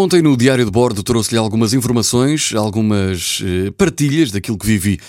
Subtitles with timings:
[0.00, 5.00] Ontem no Diário de Bordo trouxe-lhe algumas informações, algumas eh, partilhas daquilo que vivi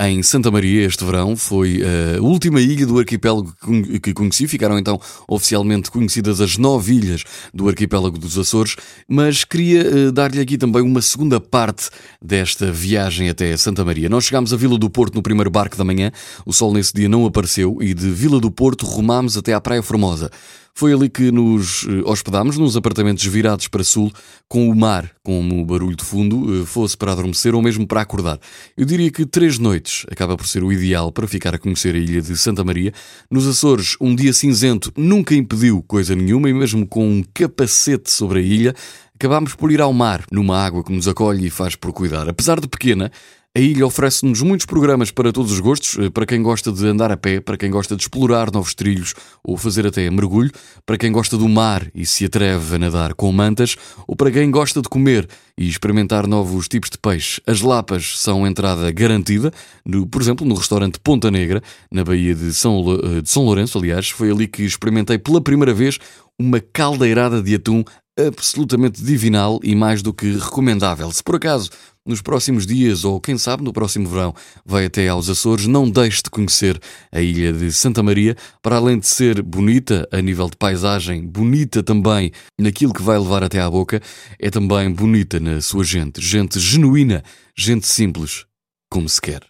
[0.00, 1.36] em Santa Maria este verão.
[1.36, 1.82] Foi
[2.16, 3.54] a última ilha do arquipélago
[4.02, 4.46] que conheci.
[4.48, 8.76] Ficaram então oficialmente conhecidas as nove ilhas do arquipélago dos Açores,
[9.08, 11.90] mas queria eh, dar-lhe aqui também uma segunda parte
[12.20, 14.08] desta viagem até Santa Maria.
[14.08, 16.10] Nós chegámos a Vila do Porto no primeiro barco da manhã,
[16.46, 19.82] o sol nesse dia não apareceu e de Vila do Porto rumámos até à Praia
[19.82, 20.30] Formosa.
[20.78, 24.12] Foi ali que nos eh, hospedámos, nos apartamentos virados para sul,
[24.48, 28.38] com o mar como barulho de fundo, eh, fosse para adormecer ou mesmo para acordar.
[28.76, 29.67] Eu diria que três noites
[30.10, 32.92] acaba por ser o ideal para ficar a conhecer a ilha de Santa Maria.
[33.30, 38.40] Nos Açores, um dia cinzento nunca impediu coisa nenhuma, e mesmo com um capacete sobre
[38.40, 38.74] a ilha,
[39.14, 42.28] acabámos por ir ao mar, numa água que nos acolhe e faz por cuidar.
[42.28, 43.10] Apesar de pequena,
[43.58, 47.10] a ilha oferece-nos muitos programas para todos os gostos, eh, para quem gosta de andar
[47.10, 50.52] a pé, para quem gosta de explorar novos trilhos ou fazer até mergulho,
[50.86, 53.74] para quem gosta do mar e se atreve a nadar com mantas,
[54.06, 57.42] ou para quem gosta de comer e experimentar novos tipos de peixe.
[57.48, 59.52] As lapas são entrada garantida,
[59.84, 61.60] no, por exemplo, no restaurante Ponta Negra,
[61.90, 65.74] na Baía de São, eh, de São Lourenço, aliás, foi ali que experimentei pela primeira
[65.74, 65.98] vez
[66.38, 67.82] uma caldeirada de atum
[68.26, 71.10] absolutamente divinal e mais do que recomendável.
[71.12, 71.70] Se por acaso
[72.04, 76.22] nos próximos dias ou quem sabe no próximo verão vai até aos Açores, não deixe
[76.22, 76.80] de conhecer
[77.12, 81.82] a ilha de Santa Maria, para além de ser bonita a nível de paisagem, bonita
[81.82, 84.00] também naquilo que vai levar até à boca,
[84.38, 87.22] é também bonita na sua gente, gente genuína,
[87.56, 88.46] gente simples,
[88.90, 89.47] como se quer.